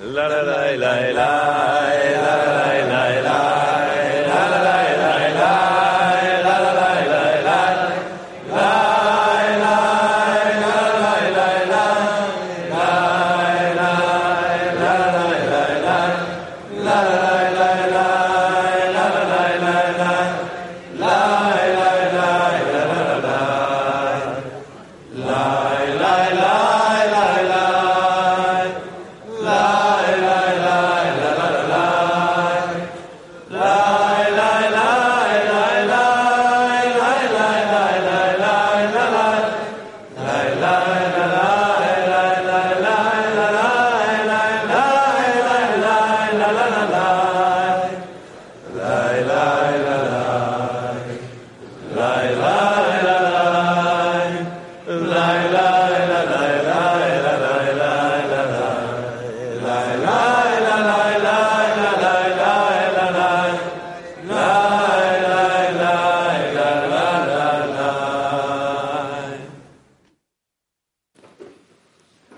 [0.00, 1.28] la la la la la
[2.22, 2.67] la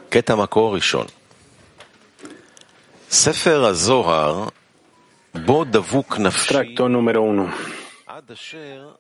[0.10, 1.06] קטע מקור ראשון
[3.10, 4.48] ספר הזוהר
[5.46, 7.50] בו דבוק נפשי Tracto número uno.
[8.08, 8.92] עד אשר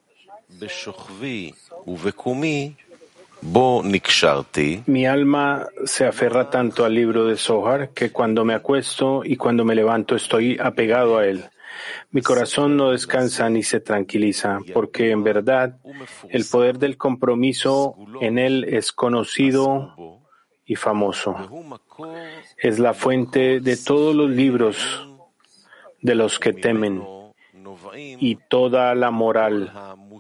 [0.59, 1.51] בשוכבי
[1.87, 2.71] ובקומי
[3.43, 9.21] בו נקשרתי Mi alma se aferra tanto al libro de Zohar que cuando me acuesto
[9.23, 11.45] y cuando me levanto estoy apegado a él.
[12.11, 15.77] Mi corazón no descansa ni se tranquiliza, porque en verdad
[16.29, 19.93] el poder del compromiso en él es conocido
[20.70, 21.34] y famoso.
[22.56, 25.04] Es la fuente de todos los libros
[26.00, 27.04] de los que temen
[27.92, 29.72] y toda la moral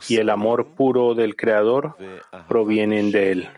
[0.08, 1.96] y el amor puro del Creador
[2.48, 3.48] provienen de él.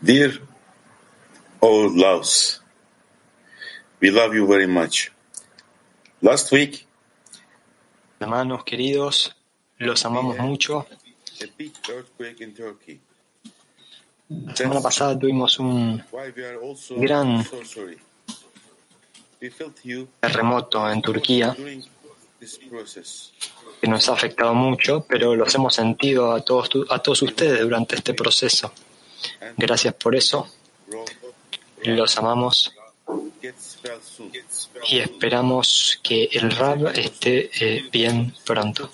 [0.00, 0.30] Dear
[1.58, 2.62] all loves,
[4.00, 5.10] we love you very much.
[6.22, 6.86] Last week
[8.20, 9.34] Hermanos queridos,
[9.78, 10.86] los amamos mucho.
[14.28, 16.04] La semana pasada tuvimos un
[17.00, 17.42] Gran-
[20.20, 21.56] terremoto en Turquía
[23.80, 27.96] que nos ha afectado mucho, pero los hemos sentido a todos, a todos ustedes durante
[27.96, 28.70] este proceso.
[29.56, 30.46] Gracias por eso,
[31.84, 32.74] los amamos.
[34.88, 38.90] Y esperamos que el Rab esté eh, bien pronto.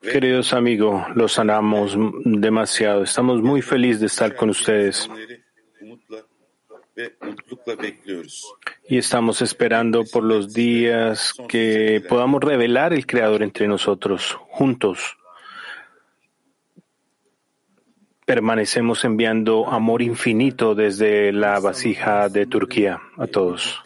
[0.00, 3.04] Queridos amigos, los amamos demasiado.
[3.04, 5.08] Estamos muy felices de estar con ustedes
[8.88, 15.16] y estamos esperando por los días que podamos revelar el Creador entre nosotros, juntos.
[18.24, 23.82] Permanecemos enviando amor infinito desde la vasija de Turquía a todos.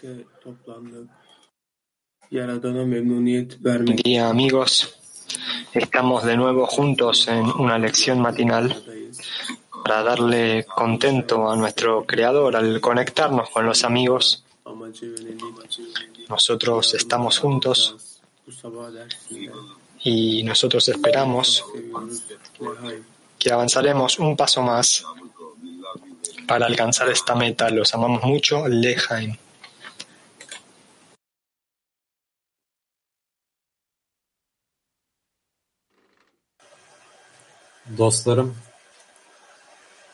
[3.60, 4.98] Buen día amigos,
[5.72, 8.76] estamos de nuevo juntos en una lección matinal
[9.84, 14.44] para darle contento a nuestro Creador al conectarnos con los amigos.
[16.28, 18.20] Nosotros estamos juntos
[20.02, 21.64] y nosotros esperamos.
[23.46, 25.04] Que avanzaremos un paso más
[26.48, 27.70] para alcanzar esta meta.
[27.70, 29.36] Los amamos mucho, Lejaim.
[37.98, 38.56] Dostlarım,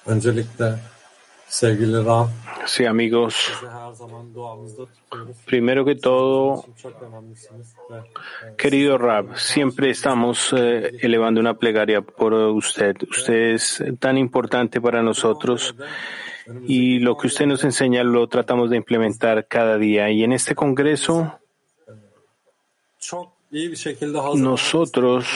[0.06, 0.78] öncelikle
[2.64, 3.52] Sí, amigos,
[5.44, 6.64] primero que todo,
[8.56, 12.96] Querido Rab, siempre estamos eh, elevando una plegaria por usted.
[13.02, 15.74] Usted es tan importante para nosotros
[16.66, 20.10] y lo que usted nos enseña lo tratamos de implementar cada día.
[20.10, 21.38] Y en este Congreso
[24.36, 25.26] Nosotros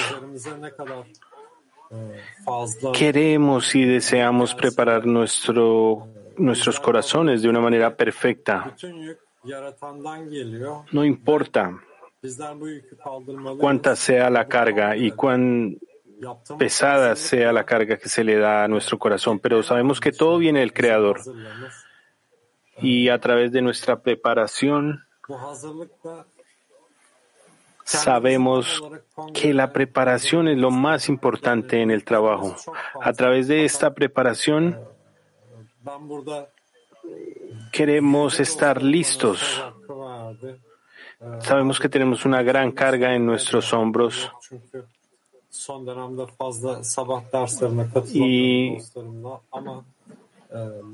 [2.93, 8.75] queremos y deseamos preparar nuestro, nuestros corazones de una manera perfecta.
[10.93, 11.79] No importa
[13.59, 15.79] cuánta sea la carga y cuán
[16.59, 20.39] pesada sea la carga que se le da a nuestro corazón, pero sabemos que todo
[20.39, 21.21] viene del Creador.
[22.79, 25.03] y a través de nuestra preparación
[27.87, 28.83] sabemos
[29.33, 32.55] que la preparación es lo más importante en el trabajo.
[33.01, 34.79] A través de esta preparación
[37.73, 39.65] queremos estar listos.
[41.41, 44.87] Sabemos que tenemos una gran carga en nuestros hombros Çünkü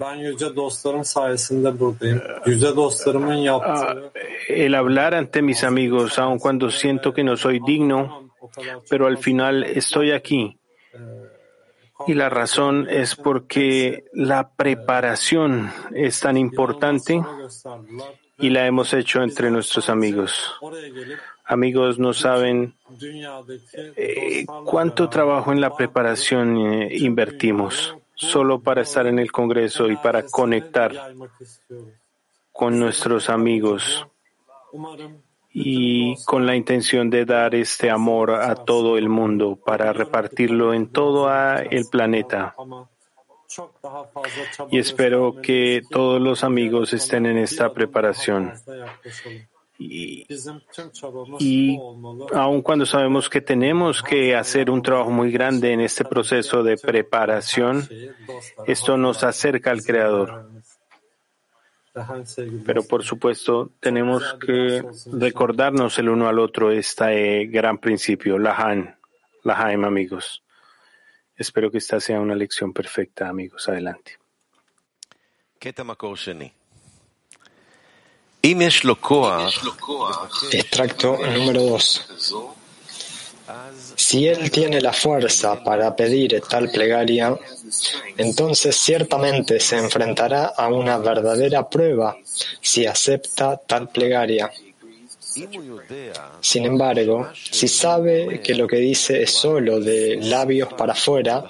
[0.01, 2.23] ben yüce dostlarım sayesinde buradayım.
[2.47, 4.13] Yüce dostlarımın yaptığı
[4.49, 8.31] el hablar ante mis amigos, aun cuando siento que no soy digno,
[8.91, 10.59] pero al final estoy aquí.
[12.07, 17.23] Y la razón es porque la preparación es tan importante
[18.39, 20.55] y la hemos hecho entre nuestros amigos.
[21.45, 22.75] Amigos no saben
[23.97, 29.97] eh, cuánto trabajo en la preparación eh, invertimos solo para estar en el Congreso y
[29.97, 30.93] para conectar
[32.53, 34.06] con nuestros amigos
[35.50, 40.88] y con la intención de dar este amor a todo el mundo para repartirlo en
[40.88, 42.55] todo el planeta.
[44.70, 48.53] Y espero que todos los amigos estén en esta preparación.
[51.38, 51.79] Y,
[52.32, 56.76] aun cuando sabemos que tenemos que hacer un trabajo muy grande en este proceso de
[56.76, 57.88] preparación,
[58.67, 60.50] esto nos acerca al Creador.
[62.64, 64.82] Pero por supuesto, tenemos que
[65.12, 68.96] recordarnos el uno al otro este gran principio, Lahan,
[69.44, 70.43] Lahaim, amigos.
[71.37, 73.69] Espero que esta sea una lección perfecta, amigos.
[73.69, 74.19] Adelante.
[80.50, 82.06] Extracto número 2.
[83.94, 87.39] Si él tiene la fuerza para pedir tal plegaria,
[88.17, 92.17] entonces ciertamente se enfrentará a una verdadera prueba
[92.61, 94.50] si acepta tal plegaria.
[96.41, 101.44] Sin embargo, si sabe que lo que dice es solo de labios para afuera,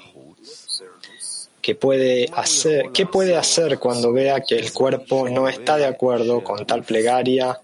[1.63, 7.61] ¿Qué puede hacer cuando vea que el cuerpo no está de acuerdo con tal plegaria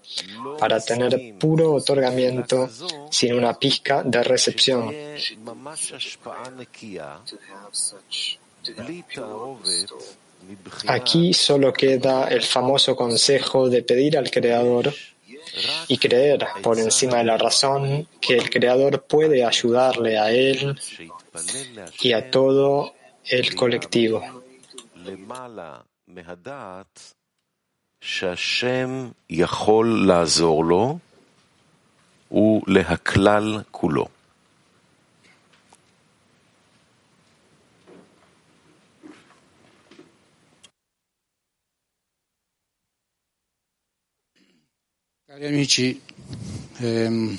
[0.57, 2.69] para tener puro otorgamiento
[3.11, 4.95] sin una pizca de recepción?
[10.87, 14.93] Aquí solo queda el famoso consejo de pedir al Creador
[15.89, 20.79] y creer por encima de la razón que el Creador puede ayudarle a él
[22.01, 22.93] y a todo
[23.31, 24.43] Il colectivo.
[45.27, 46.01] Cari amici,
[46.77, 47.37] ehm,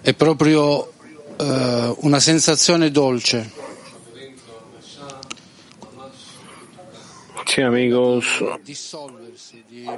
[0.00, 0.94] è proprio
[1.38, 3.64] eh, una sensazione dolce
[7.56, 8.44] Sí, amigos,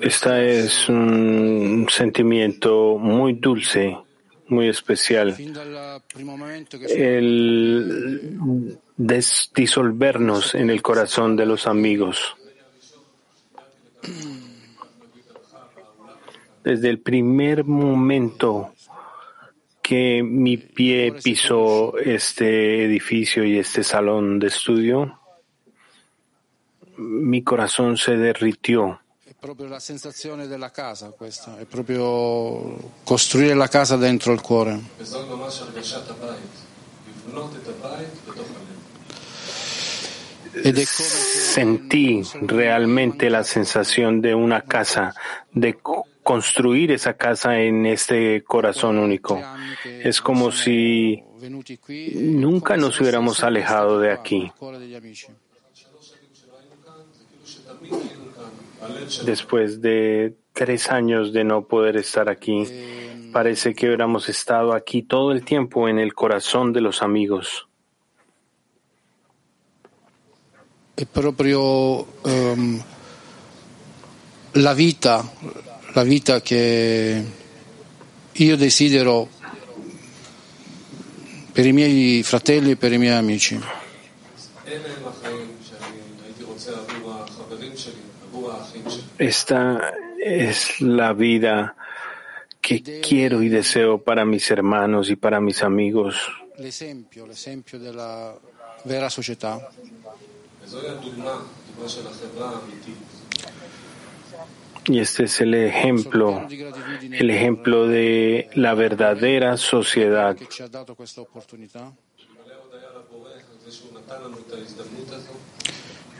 [0.00, 3.98] este es un sentimiento muy dulce,
[4.46, 5.36] muy especial.
[5.36, 5.48] che
[7.18, 8.78] El
[9.56, 12.36] disolvernos en el corazón de los amigos.
[16.62, 18.72] Desde el primer momento
[19.88, 25.18] que mi pie pisó este edificio y este salón de estudio,
[26.98, 29.00] mi corazón se derritió.
[29.40, 34.78] proprio la sensazione della casa questa, è proprio costruire la casa dentro il cuore.
[40.86, 45.14] Sentí realmente la sensación de una casa,
[45.52, 49.40] de co- construir esa casa en este corazón único.
[50.02, 51.22] Es como si
[52.14, 54.50] nunca nos hubiéramos alejado de aquí.
[59.24, 62.64] Después de tres años de no poder estar aquí,
[63.32, 67.67] parece que hubiéramos estado aquí todo el tiempo en el corazón de los amigos.
[70.98, 72.84] è proprio um,
[74.54, 75.32] la vita,
[75.92, 77.24] la vita che
[78.32, 79.28] io desidero
[81.52, 83.60] per i miei fratelli e per i miei amici.
[89.18, 91.76] Esta es la vida
[92.60, 96.16] que quiero y deseo para mis hermanos y para mis amigos.
[96.56, 98.36] L'esempio, l'esempio della
[98.82, 99.70] vera società.
[104.86, 110.36] Y este es el ejemplo, el ejemplo de la verdadera sociedad.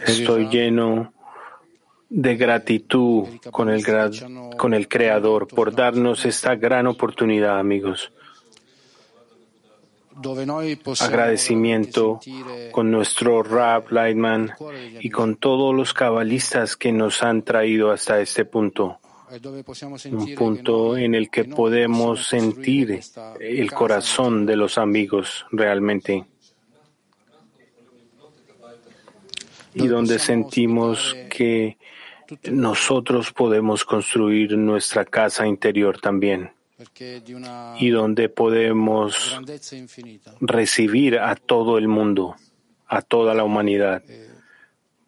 [0.07, 1.13] Estoy lleno
[2.11, 3.85] de gratitud con el,
[4.57, 8.13] con el Creador por darnos esta gran oportunidad, amigos.
[11.01, 12.21] Agradecimiento
[12.73, 14.53] con nuestro Rab Lightman
[15.01, 18.99] y con todos los cabalistas que nos han traído hasta este punto.
[20.11, 23.01] Un punto en el que podemos sentir
[23.41, 26.27] el corazón de los amigos realmente.
[29.75, 31.77] Y donde sentimos que
[32.51, 36.51] nosotros podemos construir nuestra casa interior también.
[37.79, 39.39] Y donde podemos
[40.41, 42.37] recibir a todo el mundo,
[42.87, 44.03] a toda la humanidad,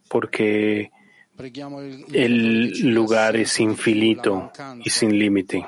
[0.09, 0.91] porque
[1.39, 4.51] il, il el lugar es infinito
[4.85, 5.67] y sin límite.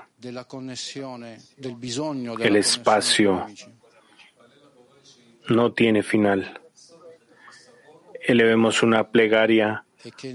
[2.40, 3.46] El espacio
[5.48, 6.60] no tiene final.
[8.20, 9.84] Elevemos una plegaria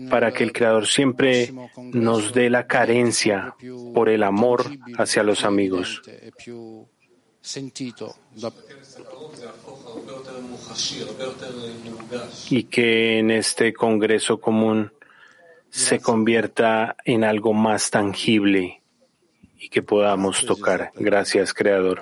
[0.09, 3.55] para que el Creador siempre nos dé la carencia
[3.93, 4.65] por el amor
[4.97, 6.01] hacia los amigos.
[12.49, 14.91] Y que en este Congreso Común
[15.69, 18.81] se convierta en algo más tangible
[19.59, 20.91] y que podamos tocar.
[20.95, 22.01] Gracias, Creador.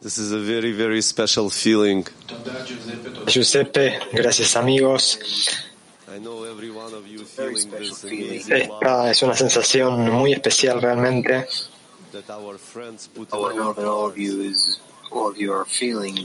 [0.00, 2.04] This is a very, very special feeling.
[3.26, 5.18] Giuseppe, gracias amigos.
[7.40, 11.46] Esta eh, ah, es una sensación muy especial realmente.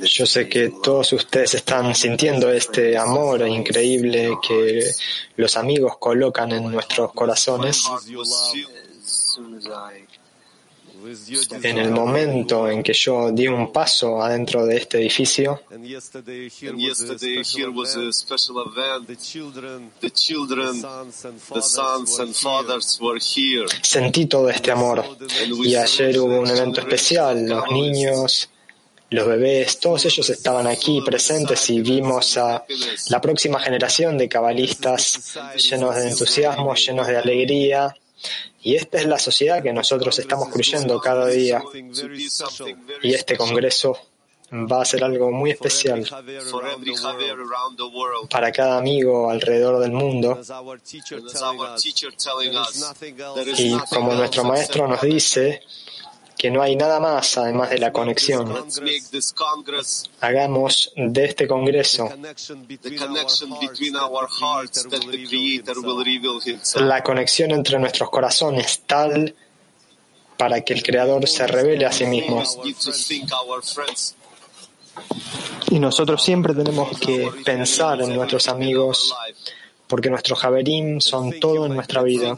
[0.04, 4.92] Yo sé que todos ustedes están sintiendo este amor increíble que
[5.36, 7.84] los amigos colocan en nuestros corazones.
[11.64, 15.62] En el momento en que yo di un paso adentro de este edificio,
[23.82, 25.06] sentí todo este amor.
[25.64, 28.50] Y ayer hubo un evento especial, los niños,
[29.14, 32.66] los bebés, todos ellos estaban aquí presentes y vimos a
[33.10, 37.96] la próxima generación de cabalistas llenos de entusiasmo, llenos de alegría.
[38.64, 41.62] Y esta es la sociedad que nosotros estamos construyendo cada día.
[43.02, 43.98] Y este congreso
[44.54, 46.08] va a ser algo muy especial
[48.30, 50.40] para cada amigo alrededor del mundo.
[53.58, 55.62] Y como nuestro maestro nos dice
[56.44, 58.54] que no hay nada más además de la conexión.
[60.20, 62.10] Hagamos de este congreso
[66.76, 69.34] la conexión entre nuestros corazones tal
[70.36, 72.44] para que el Creador se revele a sí mismo.
[75.70, 79.16] Y nosotros siempre tenemos que pensar en nuestros amigos,
[79.94, 82.36] porque nuestros Javerim son todo en nuestra vida.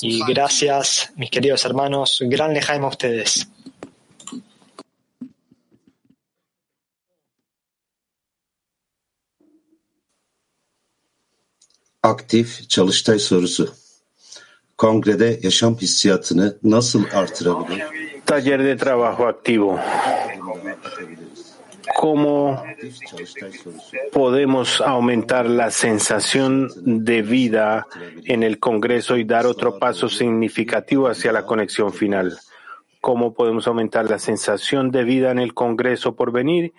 [0.00, 3.46] Y gracias, mis queridos hermanos, gran lejaim a ustedes.
[12.02, 13.74] Aktif çalıştay sorusu.
[14.76, 17.82] Kongrede yaşam hissiyatını nasıl artırabilir?
[18.26, 19.78] Taller de trabajo activo.
[21.96, 22.62] ¿Cómo
[24.12, 27.86] podemos aumentar la sensación de vida
[28.24, 32.38] en el Congreso y dar otro paso significativo hacia la conexión final?
[33.00, 36.72] ¿Cómo podemos aumentar la sensación de vida en el Congreso por venir?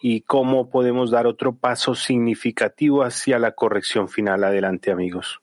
[0.00, 4.44] ¿Y cómo podemos dar otro paso significativo hacia la corrección final?
[4.44, 5.40] Adelante, amigos.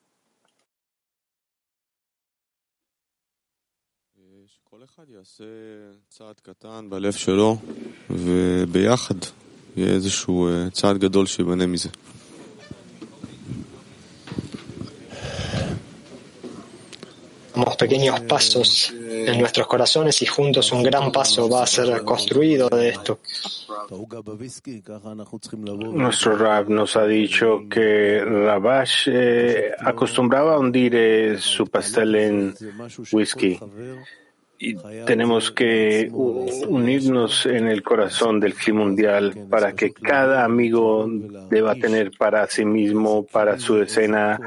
[17.54, 22.68] Damos pequeños pasos en nuestros corazones y juntos un gran paso va a ser construido
[22.70, 23.20] de esto.
[25.94, 32.56] Nuestro Rab nos ha dicho que Rabash eh, acostumbraba a hundir eh, su pastel en
[33.12, 33.60] whisky.
[34.66, 41.06] Y tenemos que unirnos en el corazón del clima mundial para que cada amigo
[41.50, 44.40] deba tener para sí mismo, para su escena,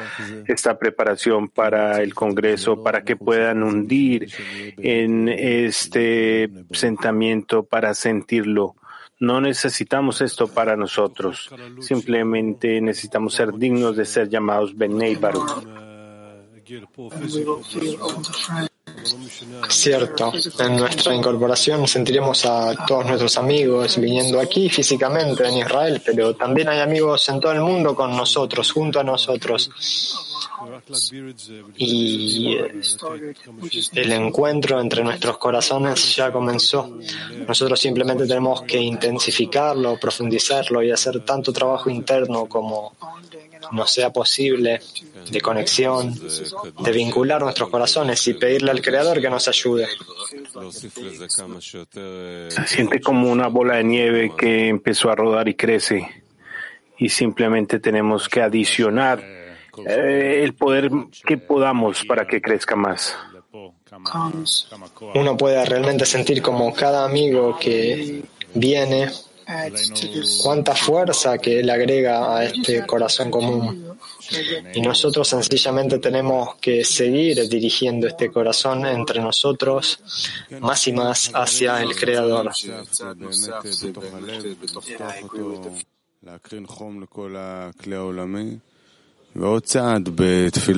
[0.46, 4.32] esta preparación para el Congreso, para que puedan hundir
[4.78, 8.74] en este sentimiento para sentirlo.
[9.20, 11.50] No necesitamos esto para nosotros.
[11.80, 15.62] Simplemente necesitamos ser dignos de ser llamados Bnei Baruch.
[19.68, 26.34] Cierto, en nuestra incorporación sentiremos a todos nuestros amigos viniendo aquí físicamente en Israel, pero
[26.34, 29.70] también hay amigos en todo el mundo con nosotros, junto a nosotros.
[31.76, 32.56] Y
[33.92, 36.98] el encuentro entre nuestros corazones ya comenzó.
[37.46, 42.94] Nosotros simplemente tenemos que intensificarlo, profundizarlo y hacer tanto trabajo interno como
[43.72, 44.80] nos sea posible
[45.30, 49.86] de conexión, de vincular nuestros corazones y pedirle al Creador que nos ayude.
[52.48, 56.08] Se siente como una bola de nieve que empezó a rodar y crece
[56.98, 59.35] y simplemente tenemos que adicionar
[59.84, 60.90] eh, el poder
[61.26, 63.14] que podamos para que crezca más.
[65.14, 68.22] Uno puede realmente sentir como cada amigo que
[68.54, 69.10] viene,
[70.42, 73.96] cuánta fuerza que él agrega a este corazón común.
[74.74, 80.00] Y nosotros sencillamente tenemos que seguir dirigiendo este corazón entre nosotros
[80.60, 82.50] más y más hacia el Creador.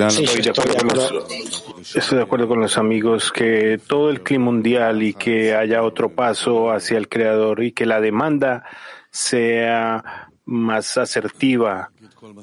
[0.09, 4.47] Estoy de, acuerdo con los, estoy de acuerdo con los amigos que todo el clima
[4.47, 8.65] mundial y que haya otro paso hacia el Creador y que la demanda
[9.11, 11.93] sea más asertiva,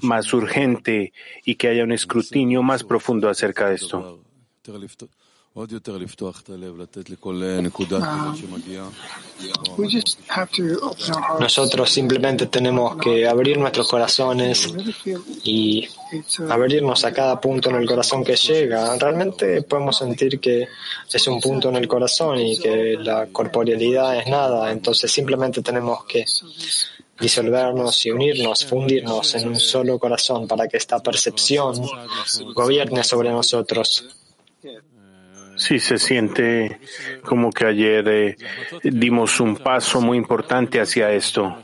[0.02, 1.12] más urgente
[1.44, 4.22] y que haya un escrutinio más profundo acerca de esto.
[11.40, 14.74] Nosotros simplemente tenemos que abrir nuestros corazones
[15.46, 15.88] y
[16.50, 18.98] abrirnos a cada punto en el corazón que llega.
[18.98, 20.68] Realmente podemos sentir que
[21.14, 24.70] es un punto en el corazón y que la corporealidad es nada.
[24.74, 26.26] Entonces simplemente tenemos que
[27.18, 31.82] disolvernos y unirnos, fundirnos en un solo corazón para que esta percepción
[32.54, 34.06] gobierne sobre nosotros.
[35.56, 36.80] Sí, se siente
[37.24, 38.36] como que ayer eh,
[38.84, 41.58] dimos un paso muy importante hacia esto.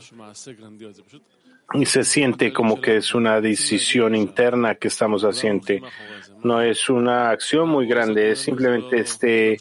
[1.74, 5.74] Y se siente como que es una decisión interna que estamos haciendo.
[6.42, 9.58] No es una acción muy grande, es simplemente este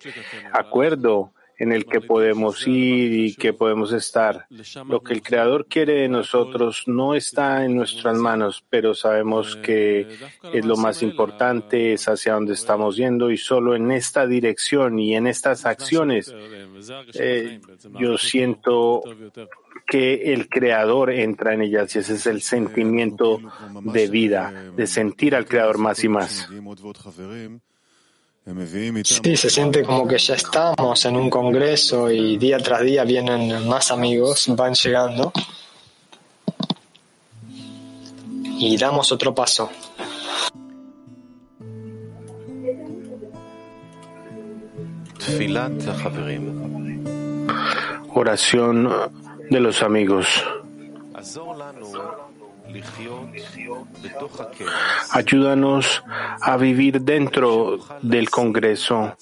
[0.51, 4.47] acuerdo en el que podemos ir y que podemos estar.
[4.87, 10.07] Lo que el Creador quiere de nosotros no está en nuestras manos, pero sabemos que
[10.53, 15.15] es lo más importante, es hacia donde estamos yendo y solo en esta dirección y
[15.15, 16.33] en estas acciones
[17.13, 17.61] eh,
[17.99, 19.03] yo siento
[19.85, 23.39] que el Creador entra en ellas y ese es el sentimiento
[23.81, 26.49] de vida, de sentir al Creador más y más.
[29.03, 33.67] Sí, se siente como que ya estamos en un congreso y día tras día vienen
[33.67, 35.31] más amigos, van llegando.
[38.57, 39.69] Y damos otro paso.
[48.13, 48.89] Oración
[49.49, 50.27] de los amigos.
[55.11, 56.03] Ayúdanos
[56.41, 59.15] a vivir dentro del Congreso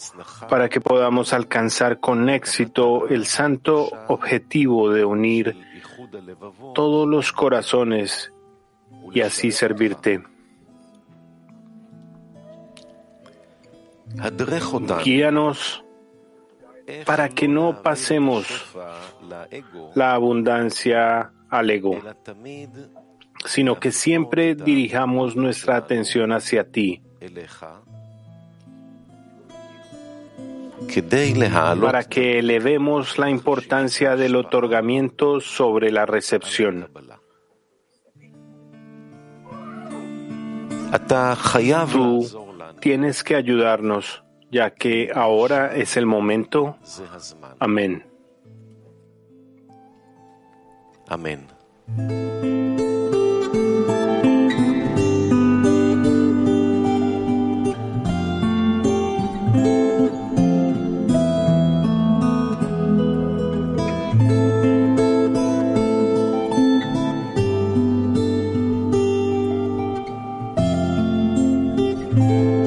[0.50, 5.58] para que podamos alcanzar con éxito el santo objetivo de unir
[6.74, 8.32] todos los corazones
[9.14, 10.24] y así servirte.
[15.04, 15.84] Guíanos
[17.06, 18.48] para que no pasemos
[19.96, 22.00] la abundancia al ego,
[23.46, 27.02] sino que siempre dirijamos nuestra atención hacia ti,
[31.82, 36.90] para que elevemos la importancia del otorgamiento sobre la recepción.
[41.92, 42.26] Tú
[42.80, 46.78] tienes que ayudarnos, ya que ahora es el momento.
[47.60, 48.06] Amén.
[51.08, 51.48] Amén.